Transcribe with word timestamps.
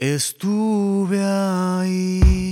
Estuve 0.00 1.22
ahí. 1.22 2.49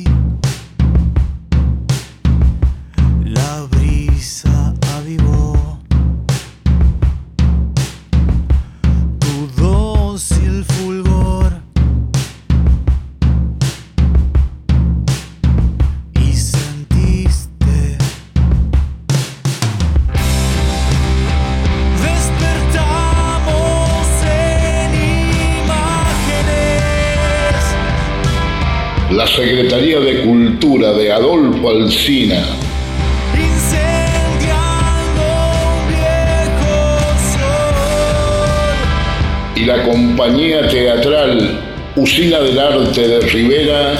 La 29.10 29.26
Secretaría 29.26 30.00
de 30.00 30.20
Cultura 30.20 30.92
de 30.92 31.10
Adolfo 31.10 31.70
Alsina. 31.70 32.44
Y 39.56 39.64
la 39.64 39.82
compañía 39.84 40.68
teatral 40.68 41.58
Usina 41.96 42.40
del 42.40 42.58
Arte 42.58 43.08
de 43.08 43.20
Rivera. 43.20 43.94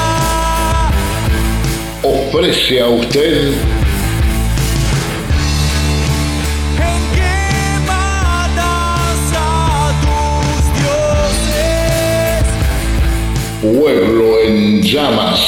Ofrece 2.03 2.79
a 2.79 2.87
usted 2.87 3.78
Pueblo 13.79 14.41
en 14.41 14.81
Llamas. 14.81 15.39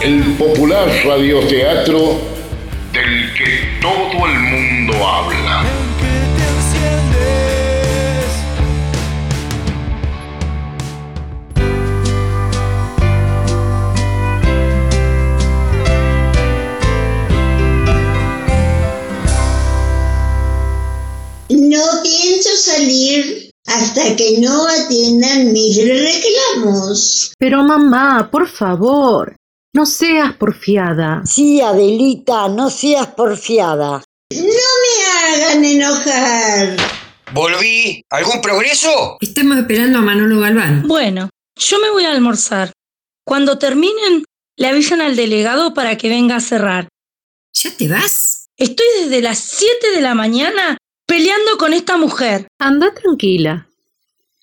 El 0.00 0.22
popular 0.38 0.88
radioteatro 1.04 2.20
del 2.92 3.32
que 3.34 3.80
todo 3.80 4.28
el 4.28 4.38
mundo 4.38 4.94
habla. 5.04 5.85
Hasta 23.96 24.16
que 24.16 24.40
no 24.40 24.66
atiendan 24.68 25.52
mis 25.52 25.76
reclamos. 25.78 27.32
Pero 27.38 27.62
mamá, 27.62 28.30
por 28.30 28.48
favor, 28.48 29.36
no 29.74 29.86
seas 29.86 30.34
porfiada. 30.34 31.22
Sí, 31.24 31.60
Adelita, 31.60 32.48
no 32.48 32.68
seas 32.70 33.08
porfiada. 33.08 34.02
No 34.32 34.42
me 34.42 35.34
hagan 35.34 35.64
enojar. 35.64 36.76
¿Volví? 37.32 38.02
¿Algún 38.10 38.40
progreso? 38.40 39.16
Estamos 39.20 39.58
esperando 39.58 39.98
a 39.98 40.02
Manolo 40.02 40.40
Galván. 40.40 40.86
Bueno, 40.86 41.30
yo 41.58 41.78
me 41.80 41.90
voy 41.90 42.04
a 42.04 42.10
almorzar. 42.12 42.72
Cuando 43.24 43.58
terminen, 43.58 44.24
le 44.56 44.68
avisan 44.68 45.00
al 45.00 45.16
delegado 45.16 45.74
para 45.74 45.96
que 45.96 46.08
venga 46.08 46.36
a 46.36 46.40
cerrar. 46.40 46.88
¿Ya 47.54 47.70
te 47.76 47.88
vas? 47.88 48.46
Estoy 48.56 48.86
desde 49.00 49.22
las 49.22 49.38
7 49.38 49.90
de 49.94 50.00
la 50.00 50.14
mañana 50.14 50.76
peleando 51.06 51.56
con 51.58 51.72
esta 51.72 51.96
mujer. 51.96 52.46
Anda 52.58 52.92
tranquila. 52.94 53.68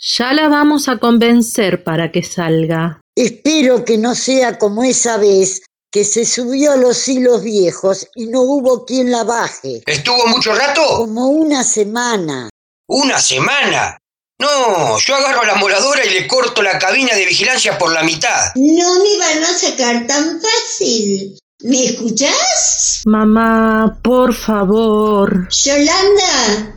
Ya 0.05 0.33
la 0.33 0.49
vamos 0.49 0.89
a 0.89 0.97
convencer 0.97 1.81
para 1.85 2.11
que 2.11 2.23
salga. 2.23 2.99
Espero 3.15 3.85
que 3.85 3.97
no 3.97 4.15
sea 4.15 4.57
como 4.57 4.83
esa 4.83 5.15
vez 5.15 5.61
que 5.89 6.03
se 6.03 6.25
subió 6.25 6.73
a 6.73 6.75
los 6.75 7.07
hilos 7.07 7.41
viejos 7.41 8.09
y 8.13 8.25
no 8.27 8.41
hubo 8.41 8.83
quien 8.83 9.11
la 9.11 9.23
baje. 9.23 9.81
¿Estuvo 9.85 10.27
mucho 10.27 10.53
rato? 10.53 10.81
Como 10.97 11.27
una 11.27 11.63
semana. 11.63 12.49
¿Una 12.89 13.17
semana? 13.17 13.97
No, 14.41 14.99
yo 14.99 15.15
agarro 15.15 15.45
la 15.45 15.55
moladora 15.55 16.03
y 16.05 16.09
le 16.09 16.27
corto 16.27 16.61
la 16.61 16.77
cabina 16.77 17.15
de 17.15 17.25
vigilancia 17.25 17.77
por 17.77 17.93
la 17.93 18.03
mitad. 18.03 18.51
No 18.55 18.95
me 18.99 19.17
van 19.19 19.43
a 19.43 19.57
sacar 19.57 20.05
tan 20.05 20.41
fácil. 20.41 21.39
¿Me 21.61 21.85
escuchás? 21.85 23.03
Mamá, 23.05 23.99
por 24.03 24.33
favor. 24.33 25.47
Yolanda, 25.49 26.75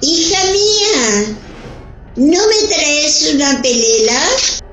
hija 0.00 0.44
mía, 0.44 1.36
¿no 2.16 2.38
me 2.48 2.68
traes 2.68 3.34
una 3.34 3.60
pelela? 3.62 4.20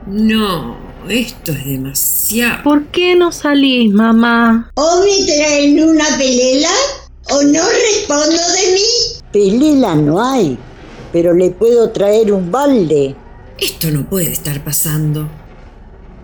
No, 0.08 0.78
esto 1.10 1.52
es 1.52 1.66
demasiado. 1.66 2.64
¿Por 2.64 2.88
qué 2.88 3.16
no 3.16 3.32
salís, 3.32 3.92
mamá? 3.92 4.72
¿O 4.76 5.02
me 5.04 5.26
traen 5.26 5.84
una 5.84 6.18
pelela? 6.18 6.70
¿O 7.30 7.44
no 7.44 7.62
respondo 7.70 8.32
de 8.32 8.74
mí? 8.74 9.22
Pelela 9.32 9.96
no 9.96 10.24
hay, 10.24 10.58
pero 11.12 11.34
le 11.34 11.52
puedo 11.52 11.92
traer 11.92 12.32
un 12.32 12.52
balde. 12.52 13.16
Esto 13.60 13.92
no 13.92 14.10
puede 14.10 14.32
estar 14.32 14.64
pasando. 14.64 15.30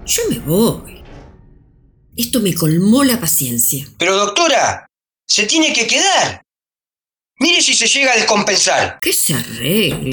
Yo 0.05 0.23
me 0.29 0.39
voy. 0.39 1.03
Esto 2.15 2.39
me 2.39 2.53
colmó 2.53 3.03
la 3.03 3.19
paciencia. 3.19 3.85
Pero 3.97 4.17
doctora, 4.17 4.85
se 5.27 5.45
tiene 5.45 5.71
que 5.73 5.87
quedar. 5.87 6.41
Mire 7.39 7.61
si 7.61 7.73
se 7.73 7.87
llega 7.87 8.11
a 8.11 8.15
descompensar. 8.15 8.99
Que 8.99 9.13
se 9.13 9.33
arregle. 9.33 10.11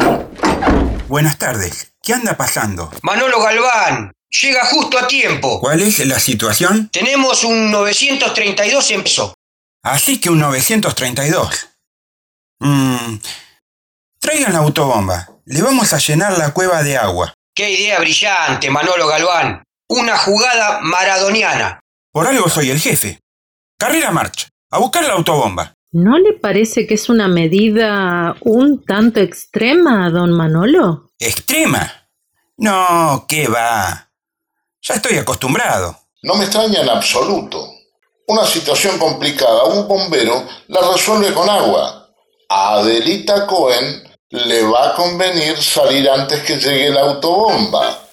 Buenas 1.09 1.39
tardes. 1.39 1.93
¿Qué 2.03 2.15
anda 2.15 2.37
pasando? 2.37 2.91
Manolo 3.03 3.41
Galván, 3.41 4.13
llega 4.29 4.65
justo 4.67 4.99
a 4.99 5.07
tiempo. 5.07 5.61
¿Cuál 5.61 5.81
es 5.81 6.05
la 6.05 6.19
situación? 6.19 6.89
Tenemos 6.89 7.45
un 7.45 7.71
932 7.71 8.91
en 8.91 9.03
peso. 9.05 9.35
Así 9.85 10.21
que 10.21 10.31
un 10.31 10.41
932. 10.41 11.69
Mmm. 12.59 13.19
Traigan 14.19 14.53
la 14.53 14.59
autobomba. 14.59 15.29
Le 15.45 15.63
vamos 15.63 15.93
a 15.93 15.99
llenar 15.99 16.37
la 16.39 16.53
cueva 16.53 16.83
de 16.83 16.97
agua. 16.97 17.33
Qué 17.55 17.71
idea 17.71 18.01
brillante, 18.01 18.69
Manolo 18.69 19.07
Galván. 19.07 19.63
Una 19.89 20.19
jugada 20.19 20.81
maradoniana. 20.81 21.79
Por 22.11 22.27
algo 22.27 22.49
soy 22.49 22.71
el 22.71 22.81
jefe. 22.81 23.21
Carrera 23.79 24.11
marcha. 24.11 24.49
A 24.73 24.79
buscar 24.79 25.05
la 25.05 25.13
autobomba. 25.13 25.73
¿No 25.99 26.19
le 26.19 26.35
parece 26.35 26.87
que 26.87 26.93
es 26.93 27.09
una 27.09 27.27
medida 27.27 28.37
un 28.43 28.85
tanto 28.85 29.19
extrema, 29.21 30.11
don 30.11 30.31
Manolo? 30.31 31.13
¿Extrema? 31.19 31.91
No, 32.59 33.25
¿qué 33.27 33.49
va? 33.49 34.11
Ya 34.83 34.95
estoy 34.97 35.17
acostumbrado. 35.17 35.97
No 36.23 36.35
me 36.35 36.45
extraña 36.45 36.83
en 36.83 36.91
absoluto. 36.91 37.67
Una 38.27 38.45
situación 38.45 38.99
complicada, 38.99 39.65
un 39.65 39.89
bombero 39.89 40.47
la 40.69 40.81
resuelve 40.93 41.33
con 41.33 41.49
agua. 41.49 42.11
A 42.51 42.75
Adelita 42.75 43.47
Cohen 43.47 44.03
le 44.29 44.65
va 44.65 44.91
a 44.91 44.95
convenir 44.95 45.57
salir 45.57 46.11
antes 46.11 46.43
que 46.43 46.59
llegue 46.59 46.91
la 46.91 47.01
autobomba. 47.01 48.06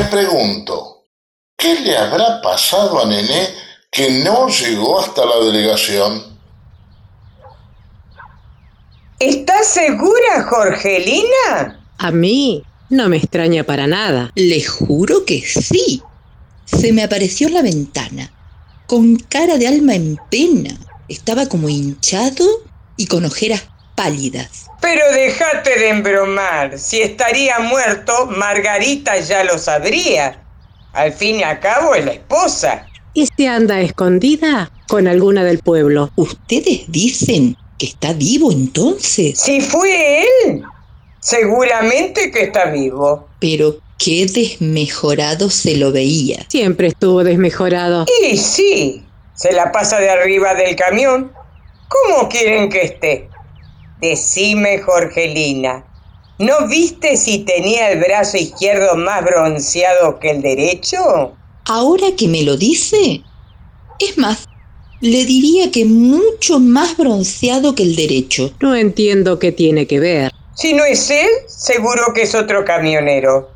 Me 0.00 0.06
pregunto, 0.06 1.04
¿qué 1.58 1.78
le 1.80 1.94
habrá 1.94 2.40
pasado 2.40 3.02
a 3.02 3.04
Nené 3.04 3.48
que 3.90 4.22
no 4.24 4.48
llegó 4.48 4.98
hasta 4.98 5.26
la 5.26 5.44
delegación? 5.44 6.38
¿Estás 9.18 9.66
segura, 9.66 10.46
Jorgelina? 10.48 11.84
A 11.98 12.10
mí 12.12 12.62
no 12.88 13.10
me 13.10 13.18
extraña 13.18 13.62
para 13.64 13.86
nada. 13.86 14.32
Le 14.36 14.64
juro 14.64 15.26
que 15.26 15.42
sí. 15.42 16.02
Se 16.64 16.94
me 16.94 17.02
apareció 17.02 17.48
en 17.48 17.54
la 17.54 17.62
ventana, 17.62 18.32
con 18.86 19.16
cara 19.16 19.58
de 19.58 19.68
alma 19.68 19.96
en 19.96 20.18
pena. 20.30 20.78
Estaba 21.08 21.44
como 21.44 21.68
hinchado 21.68 22.46
y 22.96 23.06
con 23.06 23.26
ojeras 23.26 23.64
pálidas. 24.00 24.70
Pero 24.80 25.02
déjate 25.12 25.78
de 25.78 25.88
embromar. 25.90 26.78
Si 26.78 27.02
estaría 27.02 27.58
muerto, 27.58 28.26
Margarita 28.26 29.18
ya 29.20 29.44
lo 29.44 29.58
sabría. 29.58 30.42
Al 30.94 31.12
fin 31.12 31.40
y 31.40 31.42
al 31.42 31.60
cabo 31.60 31.94
es 31.94 32.06
la 32.06 32.12
esposa. 32.12 32.86
¿Y 33.12 33.28
si 33.36 33.46
anda 33.46 33.80
escondida 33.80 34.70
con 34.88 35.06
alguna 35.06 35.44
del 35.44 35.58
pueblo? 35.58 36.10
¿Ustedes 36.16 36.84
dicen 36.88 37.56
que 37.78 37.86
está 37.86 38.14
vivo 38.14 38.50
entonces? 38.50 39.38
Si 39.38 39.60
fue 39.60 40.22
él, 40.22 40.62
seguramente 41.20 42.30
que 42.30 42.44
está 42.44 42.70
vivo. 42.70 43.28
Pero 43.38 43.80
qué 43.98 44.26
desmejorado 44.26 45.50
se 45.50 45.76
lo 45.76 45.92
veía. 45.92 46.46
Siempre 46.48 46.88
estuvo 46.88 47.22
desmejorado. 47.22 48.06
Y 48.22 48.38
sí, 48.38 49.04
se 49.34 49.52
la 49.52 49.70
pasa 49.72 50.00
de 50.00 50.08
arriba 50.08 50.54
del 50.54 50.74
camión. 50.74 51.32
¿Cómo 51.88 52.30
quieren 52.30 52.70
que 52.70 52.82
esté? 52.82 53.28
Decime, 54.00 54.78
Jorgelina, 54.78 55.84
¿no 56.38 56.66
viste 56.68 57.16
si 57.18 57.40
tenía 57.40 57.90
el 57.90 58.00
brazo 58.00 58.38
izquierdo 58.38 58.96
más 58.96 59.22
bronceado 59.22 60.18
que 60.18 60.30
el 60.30 60.42
derecho? 60.42 61.36
Ahora 61.66 62.06
que 62.16 62.26
me 62.26 62.42
lo 62.42 62.56
dice, 62.56 63.22
es 63.98 64.16
más, 64.16 64.46
le 65.00 65.26
diría 65.26 65.70
que 65.70 65.84
mucho 65.84 66.60
más 66.60 66.96
bronceado 66.96 67.74
que 67.74 67.82
el 67.82 67.94
derecho. 67.94 68.52
No 68.60 68.74
entiendo 68.74 69.38
qué 69.38 69.52
tiene 69.52 69.86
que 69.86 70.00
ver. 70.00 70.32
Si 70.54 70.72
no 70.72 70.84
es 70.84 71.10
él, 71.10 71.28
seguro 71.46 72.12
que 72.14 72.22
es 72.22 72.34
otro 72.34 72.64
camionero. 72.64 73.50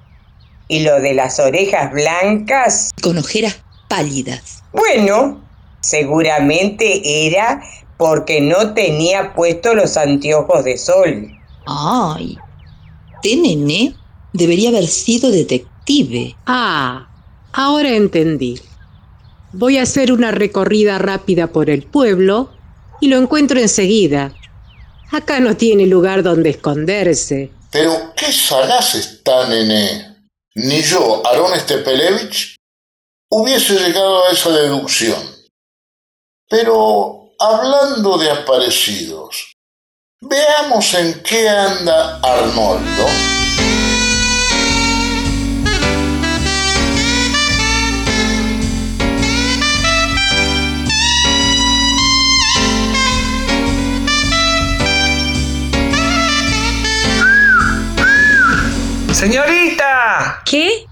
¿Y 0.69 0.81
lo 0.81 1.00
de 1.00 1.14
las 1.14 1.38
orejas 1.38 1.93
blancas? 1.93 2.90
Con 3.02 3.19
ojeras 3.19 3.62
pálidas. 3.88 4.62
Bueno, 4.73 5.43
seguramente 5.81 7.26
era 7.26 7.62
porque 7.96 8.41
no 8.41 8.75
tenía 8.75 9.35
puesto 9.35 9.75
los 9.75 9.96
anteojos 9.96 10.64
de 10.64 10.79
sol. 10.79 11.31
Ay, 11.67 12.38
este 13.25 13.37
nené 13.37 13.96
debería 14.35 14.69
haber 14.69 14.87
sido 14.87 15.31
detective. 15.31 16.37
Ah, 16.44 17.08
ahora 17.55 17.96
entendí. 17.96 18.61
Voy 19.55 19.79
a 19.79 19.85
hacer 19.85 20.12
una 20.12 20.31
recorrida 20.31 20.99
rápida 20.99 21.46
por 21.46 21.70
el 21.70 21.85
pueblo 21.85 22.50
y 23.00 23.08
lo 23.08 23.17
encuentro 23.17 23.58
enseguida. 23.58 24.35
Acá 25.11 25.40
no 25.40 25.56
tiene 25.56 25.87
lugar 25.87 26.23
donde 26.23 26.50
esconderse. 26.50 27.50
Pero 27.70 28.12
qué 28.14 28.31
sagaz 28.31 28.94
está, 28.94 29.49
nené. 29.49 30.26
Ni 30.56 30.82
yo, 30.82 31.26
Aarón 31.26 31.58
Stepelevich, 31.58 32.56
hubiese 33.31 33.73
llegado 33.73 34.26
a 34.26 34.32
esa 34.32 34.50
deducción. 34.50 35.19
Pero 36.50 37.24
hablando 37.44 38.17
de 38.17 38.31
aparecidos, 38.31 39.55
veamos 40.20 40.94
en 40.94 41.23
qué 41.23 41.49
anda 41.49 42.19
Arnoldo. 42.23 43.06
Señorita. 59.12 60.43
¿Qué? 60.44 60.87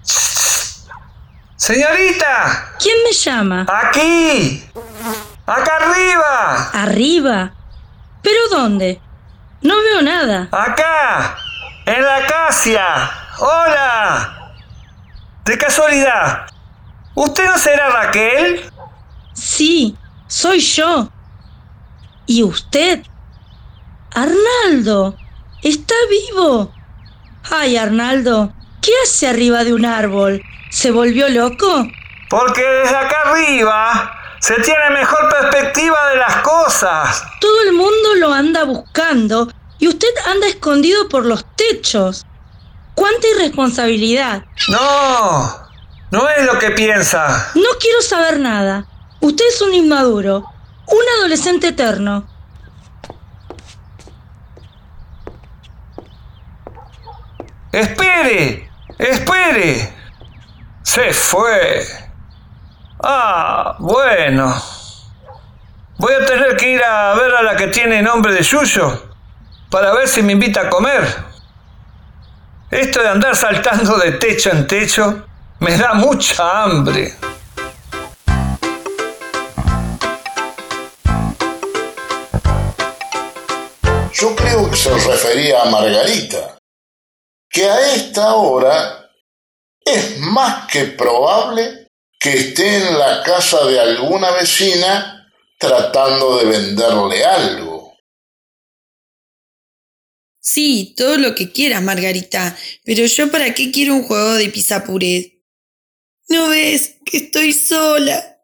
Señorita. 1.56 2.74
¿Quién 2.78 2.96
me 3.04 3.12
llama? 3.12 3.66
Aquí. 3.68 4.64
Acá 5.52 5.76
arriba. 5.76 6.70
¿Arriba? 6.72 7.52
¿Pero 8.22 8.48
dónde? 8.50 9.02
No 9.60 9.74
veo 9.82 10.00
nada. 10.00 10.48
Acá. 10.50 11.36
En 11.84 12.02
la 12.02 12.16
acacia. 12.16 13.10
Hola. 13.38 14.54
De 15.44 15.58
casualidad. 15.58 16.46
¿Usted 17.14 17.44
no 17.44 17.58
será 17.58 17.90
Raquel? 17.90 18.72
Sí, 19.34 19.94
soy 20.26 20.60
yo. 20.60 21.10
¿Y 22.24 22.42
usted? 22.44 23.02
Arnaldo, 24.14 25.18
está 25.62 25.94
vivo. 26.08 26.72
Ay, 27.50 27.76
Arnaldo, 27.76 28.54
¿qué 28.80 28.92
hace 29.02 29.28
arriba 29.28 29.64
de 29.64 29.74
un 29.74 29.84
árbol? 29.84 30.42
¿Se 30.70 30.90
volvió 30.90 31.28
loco? 31.28 31.86
Porque 32.30 32.62
desde 32.62 32.96
acá 32.96 33.16
arriba 33.26 34.21
se 34.42 34.54
tiene 34.54 34.90
mejor 34.90 35.28
perspectiva 35.28 36.08
de 36.10 36.16
las 36.16 36.36
cosas. 36.38 37.22
Todo 37.40 37.62
el 37.62 37.74
mundo 37.74 38.16
lo 38.16 38.32
anda 38.32 38.64
buscando 38.64 39.48
y 39.78 39.86
usted 39.86 40.08
anda 40.26 40.48
escondido 40.48 41.08
por 41.08 41.24
los 41.24 41.46
techos. 41.54 42.26
¡Cuánta 42.96 43.28
irresponsabilidad! 43.28 44.44
No, 44.68 45.68
no 46.10 46.28
es 46.28 46.44
lo 46.44 46.58
que 46.58 46.72
piensa. 46.72 47.52
No 47.54 47.68
quiero 47.78 48.02
saber 48.02 48.40
nada. 48.40 48.84
Usted 49.20 49.44
es 49.48 49.62
un 49.62 49.74
inmaduro, 49.74 50.44
un 50.88 51.02
adolescente 51.18 51.68
eterno. 51.68 52.26
¡Espere! 57.70 58.68
¡Espere! 58.98 59.94
Se 60.82 61.12
fue. 61.14 62.01
Ah, 63.04 63.74
bueno. 63.80 64.54
Voy 65.98 66.14
a 66.14 66.24
tener 66.24 66.56
que 66.56 66.70
ir 66.70 66.84
a 66.84 67.14
ver 67.14 67.34
a 67.34 67.42
la 67.42 67.56
que 67.56 67.66
tiene 67.66 68.00
nombre 68.00 68.32
de 68.32 68.42
Yuyo 68.42 69.10
para 69.70 69.92
ver 69.92 70.06
si 70.06 70.22
me 70.22 70.32
invita 70.32 70.62
a 70.62 70.70
comer. 70.70 71.02
Esto 72.70 73.02
de 73.02 73.08
andar 73.08 73.34
saltando 73.34 73.98
de 73.98 74.12
techo 74.12 74.50
en 74.50 74.66
techo 74.68 75.26
me 75.58 75.76
da 75.76 75.94
mucha 75.94 76.62
hambre. 76.62 77.12
Yo 84.12 84.36
creo 84.36 84.70
que 84.70 84.76
se 84.76 84.94
refería 84.94 85.62
a 85.62 85.64
Margarita, 85.64 86.56
que 87.50 87.68
a 87.68 87.94
esta 87.94 88.34
hora 88.34 89.08
es 89.84 90.18
más 90.18 90.70
que 90.70 90.84
probable 90.84 91.81
que 92.22 92.32
esté 92.32 92.76
en 92.76 92.98
la 92.98 93.22
casa 93.24 93.66
de 93.66 93.80
alguna 93.80 94.30
vecina 94.30 95.28
tratando 95.58 96.38
de 96.38 96.44
venderle 96.44 97.24
algo. 97.24 97.96
Sí, 100.40 100.94
todo 100.96 101.18
lo 101.18 101.34
que 101.34 101.50
quieras, 101.50 101.82
Margarita, 101.82 102.56
pero 102.84 103.06
yo 103.06 103.30
para 103.30 103.54
qué 103.54 103.72
quiero 103.72 103.94
un 103.94 104.04
juego 104.04 104.34
de 104.34 104.48
pizza 104.50 104.84
puré. 104.84 105.44
¿No 106.28 106.48
ves 106.48 106.96
que 107.04 107.18
estoy 107.18 107.52
sola? 107.52 108.40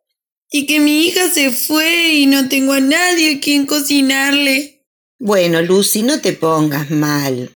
Y 0.50 0.66
que 0.66 0.80
mi 0.80 1.06
hija 1.06 1.30
se 1.30 1.50
fue 1.50 2.14
y 2.14 2.26
no 2.26 2.48
tengo 2.48 2.72
a 2.72 2.80
nadie 2.80 3.36
a 3.36 3.40
quien 3.40 3.66
cocinarle. 3.66 4.86
Bueno, 5.18 5.62
Lucy, 5.62 6.02
no 6.02 6.20
te 6.20 6.32
pongas 6.32 6.90
mal. 6.90 7.52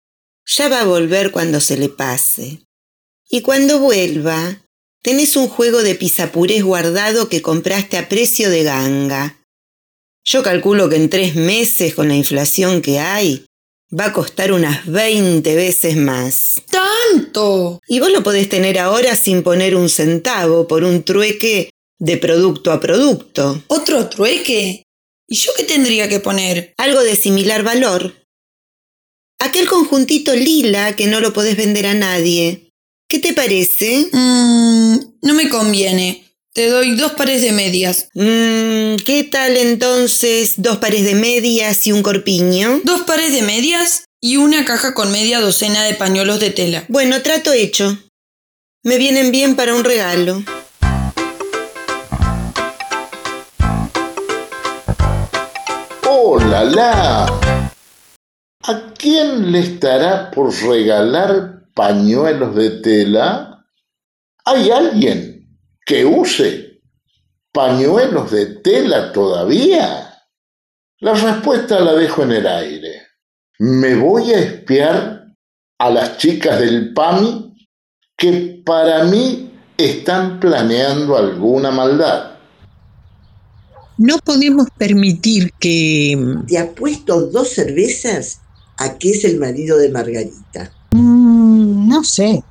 Ya 0.47 0.69
va 0.69 0.81
a 0.81 0.85
volver 0.85 1.31
cuando 1.31 1.61
se 1.61 1.77
le 1.77 1.89
pase. 1.89 2.61
Y 3.29 3.43
cuando 3.43 3.79
vuelva, 3.81 4.68
tenés 5.03 5.37
un 5.37 5.49
juego 5.49 5.83
de 5.83 5.95
pisapurés 5.95 6.63
guardado 6.63 7.29
que 7.29 7.43
compraste 7.43 7.97
a 7.97 8.09
precio 8.09 8.51
de 8.51 8.63
ganga. 8.63 9.39
Yo 10.25 10.43
calculo 10.43 10.89
que 10.89 10.97
en 10.97 11.09
tres 11.09 11.35
meses, 11.35 11.95
con 11.95 12.09
la 12.09 12.15
inflación 12.15 12.83
que 12.83 12.99
hay, 12.99 13.47
va 13.99 14.07
a 14.07 14.13
costar 14.13 14.53
unas 14.53 14.87
20 14.87 15.55
veces 15.55 15.97
más. 15.97 16.63
¡Tanto! 16.71 17.81
Y 17.89 18.01
vos 18.01 18.11
lo 18.11 18.23
podés 18.23 18.49
tener 18.49 18.79
ahora 18.79 19.17
sin 19.17 19.43
poner 19.43 19.75
un 19.75 19.89
centavo 19.89 20.69
por 20.69 20.85
un 20.85 21.03
trueque 21.03 21.71
de 21.99 22.17
producto 22.17 22.73
a 22.73 22.81
producto. 22.81 23.63
¿Otro 23.69 24.09
trueque? 24.09 24.83
¿Y 25.27 25.37
yo 25.37 25.53
qué 25.57 25.65
tendría 25.65 26.09
que 26.09 26.21
poner? 26.21 26.75
Algo 26.77 27.03
de 27.03 27.17
similar 27.17 27.63
valor. 27.63 28.15
Aquel 29.39 29.69
conjuntito 29.69 30.35
lila 30.35 30.97
que 30.97 31.07
no 31.07 31.21
lo 31.21 31.33
podés 31.33 31.57
vender 31.57 31.87
a 31.87 31.95
nadie. 31.95 32.68
¿Qué 33.11 33.21
te 33.21 33.33
parece? 33.33 34.07
Mmm, 34.13 34.99
no 35.23 35.33
me 35.33 35.49
conviene. 35.49 36.27
Te 36.53 36.69
doy 36.69 36.95
dos 36.95 37.13
pares 37.13 37.41
de 37.41 37.53
medias. 37.53 38.11
Mmm, 38.13 38.97
¿qué 39.03 39.25
tal 39.25 39.57
entonces 39.57 40.55
dos 40.59 40.77
pares 40.77 41.05
de 41.05 41.15
medias 41.15 41.87
y 41.87 41.93
un 41.93 42.03
corpiño? 42.03 42.83
Dos 42.85 43.05
pares 43.05 43.33
de 43.33 43.41
medias 43.41 44.05
y 44.21 44.37
una 44.37 44.67
caja 44.67 44.93
con 44.93 45.11
media 45.11 45.41
docena 45.41 45.85
de 45.85 45.95
pañuelos 45.95 46.39
de 46.39 46.51
tela. 46.51 46.85
Bueno, 46.89 47.23
trato 47.23 47.51
hecho. 47.51 47.97
Me 48.85 48.99
vienen 48.99 49.33
bien 49.33 49.57
para 49.57 49.75
un 49.75 49.85
regalo. 49.85 50.45
¡Oh, 56.07 56.39
la 56.39 56.63
la! 56.63 57.25
¿A 58.65 58.93
quién 58.99 59.51
le 59.51 59.61
estará 59.61 60.31
por 60.31 60.55
regalar 60.55 61.58
pañuelos 61.79 62.57
de 62.57 62.71
tela? 62.81 63.65
¿Hay 64.45 64.69
alguien 64.69 65.49
que 65.87 66.05
use 66.05 66.81
pañuelos 67.53 68.33
de 68.33 68.47
tela 68.57 69.13
todavía? 69.13 70.13
La 70.99 71.15
respuesta 71.15 71.79
la 71.79 71.93
dejo 71.93 72.25
en 72.25 72.33
el 72.33 72.47
aire. 72.49 73.03
Me 73.61 73.95
voy 73.95 74.33
a 74.33 74.41
espiar 74.41 75.33
a 75.79 75.91
las 75.91 76.19
chicas 76.19 76.59
del 76.59 76.93
PAMI 76.93 77.55
que 78.17 78.61
para 78.67 79.05
mí 79.05 79.53
están 79.77 80.41
planeando 80.41 81.17
alguna 81.17 81.71
maldad. 81.71 82.39
No 83.99 84.19
podemos 84.19 84.67
permitir 84.77 85.53
que... 85.61 86.19
Te 86.49 86.59
apuesto 86.59 87.29
dos 87.29 87.51
cervezas 87.51 88.41
a 88.79 88.99
que 88.99 89.11
es 89.11 89.25
el 89.25 89.39
marido 89.39 89.79
de 89.79 89.91
Margarita. 89.91 90.73
Mm, 90.91 91.18
no 91.89 92.05
sé. 92.05 92.43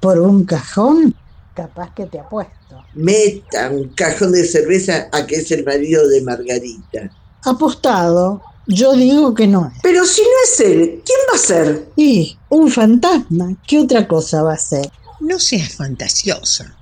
Por 0.00 0.18
un 0.18 0.44
cajón, 0.44 1.14
capaz 1.54 1.92
que 1.94 2.06
te 2.06 2.20
apuesto. 2.20 2.84
Meta 2.94 3.70
un 3.70 3.88
cajón 3.88 4.32
de 4.32 4.44
cerveza 4.44 5.08
a 5.12 5.26
que 5.26 5.36
es 5.36 5.50
el 5.50 5.64
marido 5.64 6.06
de 6.08 6.22
Margarita. 6.22 7.10
Apostado. 7.44 8.42
Yo 8.66 8.94
digo 8.94 9.34
que 9.34 9.46
no 9.46 9.66
es. 9.66 9.80
Pero 9.82 10.04
si 10.04 10.20
no 10.20 10.28
es 10.44 10.60
él, 10.60 11.02
¿quién 11.04 11.18
va 11.32 11.36
a 11.36 11.38
ser? 11.38 11.88
Y 11.96 12.38
un 12.50 12.70
fantasma, 12.70 13.56
¿qué 13.66 13.80
otra 13.80 14.06
cosa 14.06 14.42
va 14.42 14.52
a 14.52 14.58
ser? 14.58 14.90
No 15.20 15.38
seas 15.38 15.74
fantasiosa. 15.74 16.76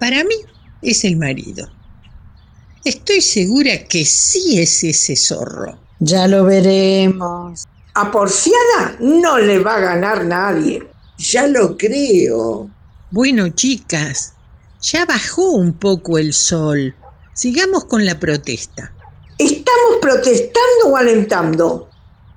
Para 0.00 0.24
mí 0.24 0.34
es 0.82 1.04
el 1.04 1.16
marido. 1.16 1.68
Estoy 2.84 3.22
segura 3.22 3.84
que 3.84 4.04
sí 4.04 4.60
es 4.60 4.84
ese 4.84 5.16
zorro. 5.16 5.78
Ya 6.00 6.26
lo 6.28 6.44
veremos. 6.44 7.64
A 7.96 8.10
Porciada 8.10 8.96
no 8.98 9.38
le 9.38 9.60
va 9.60 9.76
a 9.76 9.80
ganar 9.80 10.24
nadie. 10.24 10.82
Ya 11.16 11.46
lo 11.46 11.76
creo. 11.76 12.68
Bueno, 13.12 13.50
chicas, 13.50 14.34
ya 14.82 15.04
bajó 15.06 15.52
un 15.52 15.74
poco 15.74 16.18
el 16.18 16.32
sol. 16.32 16.96
Sigamos 17.34 17.84
con 17.84 18.04
la 18.04 18.18
protesta. 18.18 18.92
¿Estamos 19.38 19.98
protestando 20.00 20.88
o 20.88 20.96
alentando? 20.96 21.88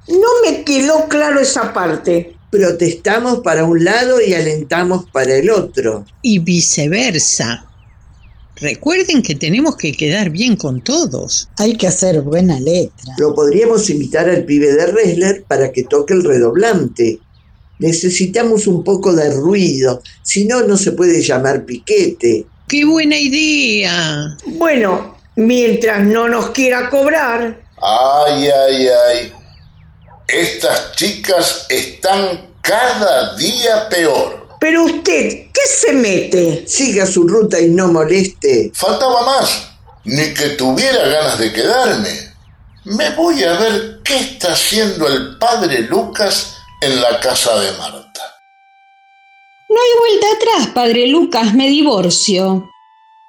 No 0.08 0.28
me 0.44 0.64
quedó 0.64 1.08
claro 1.08 1.40
esa 1.40 1.74
parte. 1.74 2.38
Protestamos 2.52 3.40
para 3.40 3.66
un 3.66 3.84
lado 3.84 4.22
y 4.22 4.36
alentamos 4.36 5.10
para 5.12 5.36
el 5.36 5.50
otro. 5.50 6.06
Y 6.22 6.38
viceversa. 6.38 7.67
Recuerden 8.60 9.22
que 9.22 9.36
tenemos 9.36 9.78
que 9.78 9.92
quedar 9.92 10.32
bien 10.32 10.56
con 10.56 10.82
todos. 10.82 11.50
Hay 11.58 11.78
que 11.78 11.88
hacer 11.88 12.22
buena 12.22 12.60
letra. 12.60 13.14
Lo 13.18 13.36
podríamos 13.36 13.90
invitar 13.90 14.28
al 14.30 14.46
pibe 14.46 14.74
de 14.74 14.88
Resler 14.88 15.44
para 15.48 15.72
que 15.72 15.84
toque 15.84 16.14
el 16.14 16.24
redoblante. 16.24 17.20
Necesitamos 17.80 18.66
un 18.66 18.84
poco 18.84 19.14
de 19.14 19.32
ruido, 19.32 20.02
si 20.24 20.46
no, 20.46 20.64
no 20.64 20.78
se 20.78 20.94
puede 20.94 21.22
llamar 21.22 21.66
piquete. 21.66 22.46
¡Qué 22.68 22.84
buena 22.84 23.18
idea! 23.18 24.36
Bueno, 24.46 25.16
mientras 25.36 26.04
no 26.04 26.28
nos 26.28 26.50
quiera 26.50 26.90
cobrar. 26.90 27.62
Ay, 27.80 28.50
ay, 28.50 28.88
ay. 28.88 29.34
Estas 30.28 30.94
chicas 30.96 31.68
están 31.70 32.48
cada 32.62 33.38
día 33.38 33.88
peor. 33.90 34.48
Pero 34.60 34.86
usted, 34.86 35.46
¿qué 35.47 35.47
se 35.68 35.94
mete? 35.94 36.68
Siga 36.68 37.06
su 37.06 37.28
ruta 37.28 37.60
y 37.60 37.70
no 37.70 37.88
moleste. 37.88 38.72
Faltaba 38.74 39.26
más. 39.26 39.70
Ni 40.06 40.34
que 40.34 40.50
tuviera 40.50 41.08
ganas 41.08 41.38
de 41.38 41.52
quedarme. 41.52 42.34
Me 42.86 43.10
voy 43.16 43.44
a 43.44 43.54
ver 43.60 44.00
qué 44.04 44.18
está 44.18 44.54
haciendo 44.54 45.08
el 45.08 45.38
padre 45.38 45.82
Lucas 45.82 46.56
en 46.82 47.02
la 47.02 47.20
casa 47.20 47.60
de 47.60 47.72
Marta. 47.74 48.22
No 49.70 49.76
hay 49.82 50.00
vuelta 50.00 50.28
atrás, 50.36 50.68
padre 50.74 51.08
Lucas, 51.08 51.54
me 51.54 51.68
divorcio. 51.68 52.70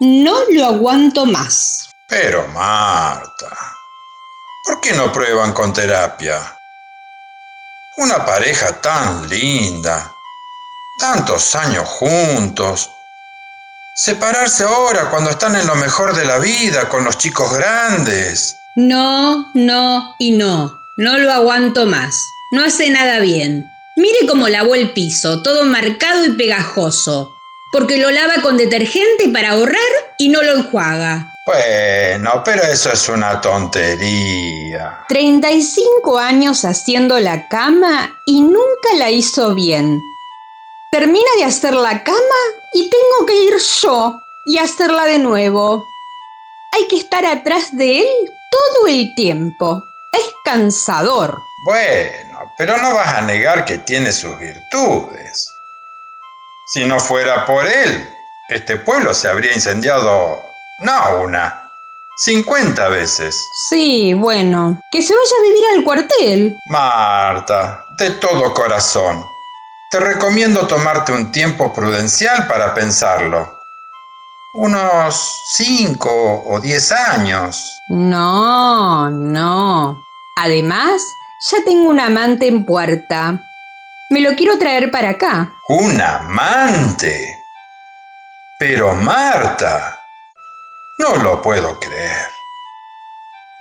No 0.00 0.38
lo 0.50 0.66
aguanto 0.66 1.26
más. 1.26 1.90
Pero 2.08 2.46
Marta, 2.48 3.74
¿por 4.64 4.80
qué 4.80 4.92
no 4.92 5.12
prueban 5.12 5.52
con 5.52 5.72
terapia? 5.72 6.56
Una 7.96 8.24
pareja 8.24 8.80
tan 8.80 9.28
linda, 9.28 10.14
tantos 10.98 11.54
años 11.54 11.88
juntos. 11.88 12.90
Separarse 13.94 14.64
ahora 14.64 15.10
cuando 15.10 15.30
están 15.30 15.56
en 15.56 15.66
lo 15.66 15.74
mejor 15.76 16.14
de 16.14 16.24
la 16.24 16.38
vida 16.38 16.88
con 16.88 17.04
los 17.04 17.16
chicos 17.16 17.56
grandes. 17.56 18.56
No, 18.76 19.50
no 19.54 20.14
y 20.18 20.32
no. 20.32 20.78
No 20.96 21.18
lo 21.18 21.32
aguanto 21.32 21.86
más. 21.86 22.20
No 22.52 22.64
hace 22.64 22.90
nada 22.90 23.20
bien. 23.20 23.70
Mire 23.96 24.26
cómo 24.28 24.48
lavó 24.48 24.74
el 24.74 24.92
piso, 24.92 25.42
todo 25.42 25.64
marcado 25.64 26.24
y 26.24 26.30
pegajoso. 26.30 27.34
Porque 27.72 27.98
lo 27.98 28.10
lava 28.10 28.42
con 28.42 28.56
detergente 28.56 29.28
para 29.32 29.50
ahorrar 29.50 30.14
y 30.18 30.28
no 30.28 30.42
lo 30.42 30.56
enjuaga. 30.56 31.32
Bueno, 31.46 32.42
pero 32.44 32.62
eso 32.62 32.92
es 32.92 33.08
una 33.08 33.40
tontería. 33.40 35.04
35 35.08 36.18
años 36.18 36.64
haciendo 36.64 37.18
la 37.18 37.48
cama 37.48 38.20
y 38.26 38.40
nunca 38.40 38.94
la 38.96 39.10
hizo 39.10 39.54
bien. 39.54 40.00
Termina 40.90 41.30
de 41.36 41.44
hacer 41.44 41.74
la 41.74 42.02
cama 42.02 42.18
y 42.72 42.88
tengo 42.88 43.26
que 43.26 43.34
ir 43.34 43.56
yo 43.58 44.22
y 44.46 44.58
hacerla 44.58 45.04
de 45.04 45.18
nuevo. 45.18 45.86
Hay 46.72 46.86
que 46.88 46.96
estar 46.96 47.26
atrás 47.26 47.76
de 47.76 48.00
él 48.00 48.06
todo 48.50 48.86
el 48.86 49.14
tiempo. 49.14 49.84
Es 50.12 50.32
cansador. 50.44 51.38
Bueno, 51.66 52.52
pero 52.56 52.78
no 52.78 52.94
vas 52.94 53.14
a 53.14 53.20
negar 53.20 53.66
que 53.66 53.78
tiene 53.78 54.12
sus 54.12 54.38
virtudes. 54.38 55.52
Si 56.72 56.84
no 56.86 56.98
fuera 56.98 57.44
por 57.44 57.66
él, 57.66 58.08
este 58.48 58.76
pueblo 58.76 59.12
se 59.12 59.28
habría 59.28 59.52
incendiado 59.52 60.42
no 60.80 61.20
una, 61.22 61.70
50 62.16 62.88
veces. 62.88 63.36
Sí, 63.68 64.14
bueno, 64.14 64.80
que 64.90 65.02
se 65.02 65.14
vaya 65.14 65.36
a 65.38 65.42
vivir 65.42 65.64
al 65.76 65.84
cuartel. 65.84 66.56
Marta, 66.66 67.86
de 67.98 68.10
todo 68.12 68.54
corazón, 68.54 69.24
te 69.90 70.00
recomiendo 70.00 70.66
tomarte 70.66 71.12
un 71.12 71.32
tiempo 71.32 71.72
prudencial 71.72 72.46
para 72.46 72.74
pensarlo. 72.74 73.58
Unos 74.54 75.42
5 75.52 76.44
o 76.46 76.60
10 76.60 76.92
años. 76.92 77.80
No, 77.88 79.10
no. 79.10 80.02
Además, 80.36 81.02
ya 81.50 81.58
tengo 81.64 81.88
un 81.88 82.00
amante 82.00 82.48
en 82.48 82.64
puerta. 82.64 83.40
Me 84.10 84.20
lo 84.20 84.34
quiero 84.34 84.58
traer 84.58 84.90
para 84.90 85.10
acá. 85.10 85.52
¿Un 85.68 86.00
amante? 86.00 87.38
Pero 88.58 88.94
Marta, 88.94 90.00
no 90.98 91.16
lo 91.16 91.40
puedo 91.40 91.78
creer. 91.78 92.28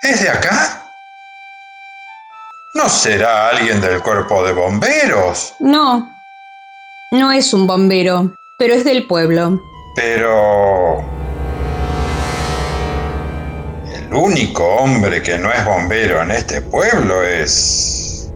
¿Es 0.02 0.22
de 0.22 0.30
acá? 0.30 0.84
¿No 2.74 2.90
será 2.90 3.50
alguien 3.50 3.82
del 3.82 4.02
cuerpo 4.02 4.44
de 4.44 4.54
bomberos? 4.54 5.56
No, 5.60 6.17
no 7.12 7.32
es 7.32 7.54
un 7.54 7.68
bombero, 7.68 8.32
pero 8.58 8.74
es 8.74 8.84
del 8.84 9.08
pueblo. 9.08 9.62
Pero... 9.96 11.04
El 13.94 14.14
único 14.14 14.64
hombre 14.64 15.22
que 15.22 15.38
no 15.38 15.52
es 15.52 15.66
bombero 15.66 16.22
en 16.22 16.32
este 16.32 16.62
pueblo 16.62 17.24
es... 17.24 18.30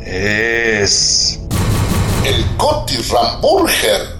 Es... 0.00 1.40
El 2.24 2.56
Coti 2.56 2.96
Ramburger. 2.96 4.14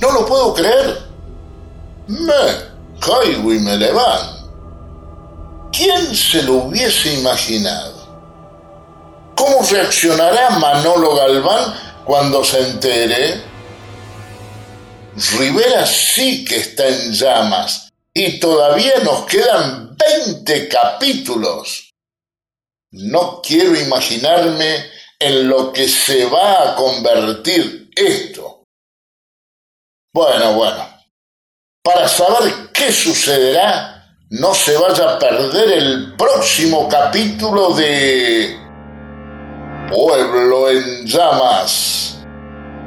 No 0.00 0.12
lo 0.12 0.26
puedo 0.26 0.54
creer. 0.54 0.98
Me 2.06 3.00
caigo 3.00 3.52
y 3.52 3.58
me 3.58 3.76
levanto. 3.76 4.38
¿Quién 5.72 6.14
se 6.14 6.42
lo 6.44 6.54
hubiese 6.54 7.14
imaginado? 7.14 7.98
¿Cómo 9.34 9.58
reaccionará 9.70 10.50
Manolo 10.58 11.14
Galván 11.14 11.87
cuando 12.08 12.42
se 12.42 12.58
entere? 12.60 13.38
Rivera 15.38 15.84
sí 15.84 16.42
que 16.42 16.56
está 16.56 16.88
en 16.88 17.12
llamas 17.12 17.90
y 18.14 18.40
todavía 18.40 18.94
nos 19.04 19.26
quedan 19.26 19.94
20 19.94 20.68
capítulos. 20.68 21.92
No 22.92 23.42
quiero 23.42 23.78
imaginarme 23.78 24.86
en 25.18 25.48
lo 25.48 25.70
que 25.70 25.86
se 25.86 26.24
va 26.24 26.72
a 26.72 26.76
convertir 26.76 27.90
esto. 27.94 28.64
Bueno, 30.14 30.54
bueno. 30.54 30.88
Para 31.84 32.08
saber 32.08 32.70
qué 32.72 32.90
sucederá, 32.90 34.16
no 34.30 34.54
se 34.54 34.74
vaya 34.78 35.10
a 35.10 35.18
perder 35.18 35.72
el 35.72 36.16
próximo 36.16 36.88
capítulo 36.88 37.74
de 37.74 38.67
Pueblo 39.88 40.70
en 40.70 41.06
Llamas, 41.06 42.18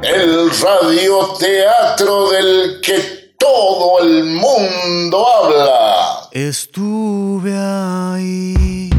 el 0.04 0.52
radioteatro 0.52 2.30
del 2.30 2.80
que 2.80 3.34
todo 3.40 4.02
el 4.04 4.26
mundo 4.26 5.26
habla. 5.28 6.30
Estuve 6.32 7.58
ahí. 7.58 8.90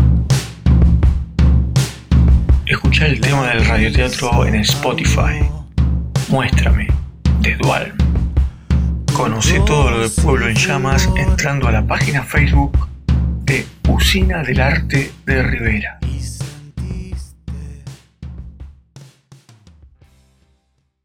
Escucha 2.67 3.07
el 3.07 3.21
tema 3.21 3.49
del 3.49 3.65
radioteatro 3.67 4.47
en 4.47 4.57
Spotify. 4.57 5.49
Muéstrame, 6.29 6.89
de 7.41 7.55
Dual. 7.57 7.93
Conoce 9.15 9.61
todo 9.61 9.91
lo 9.93 10.01
de 10.01 10.09
Pueblo 10.09 10.49
en 10.49 10.57
Llamas 10.57 11.09
entrando 11.17 11.69
a 11.69 11.73
la 11.73 11.87
página 11.87 12.25
Facebook 12.25 12.89
de 13.45 13.65
Usina 13.89 14.43
del 14.43 14.61
Arte 14.61 15.13
de 15.25 15.43
Rivera. 15.43 16.01